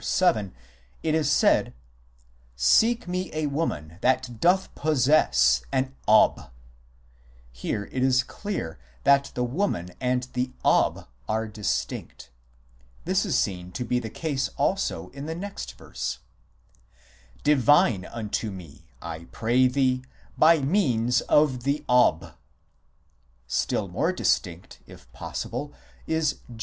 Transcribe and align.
7 0.00 0.54
it 1.02 1.14
is 1.14 1.30
said:" 1.30 1.74
Seek 2.56 3.06
me 3.06 3.28
a 3.34 3.44
woman 3.48 3.98
that 4.00 4.40
doth 4.40 4.74
possess 4.74 5.62
(or 5.64 5.66
"is 5.66 5.66
mistress 5.66 5.66
of") 5.68 5.68
an 5.90 5.94
Ob" 6.08 6.36
1; 6.38 6.50
here 7.52 7.84
it 7.92 8.02
is 8.02 8.22
clear 8.22 8.78
that 9.04 9.30
the 9.34 9.44
woman 9.44 9.90
and 10.00 10.28
the 10.32 10.50
Ob 10.64 11.06
are 11.28 11.46
distinct; 11.46 12.30
this 13.04 13.26
is 13.26 13.36
seen 13.38 13.70
to 13.72 13.84
be 13.84 13.98
the 13.98 14.08
case 14.08 14.48
also 14.56 15.10
in 15.10 15.26
the 15.26 15.34
next 15.34 15.76
verse:" 15.76 16.20
Divine 17.44 18.06
unto 18.06 18.50
me, 18.50 18.86
I 19.02 19.24
pray 19.24 19.68
thee, 19.68 20.04
by 20.38 20.60
means 20.62 21.20
of 21.20 21.64
the 21.64 21.84
<?&." 22.50 23.46
Still 23.46 23.88
more 23.88 24.12
distinct, 24.14 24.80
if 24.86 25.12
possible, 25.12 25.74
is 26.06 26.38
Deut. 26.50 26.50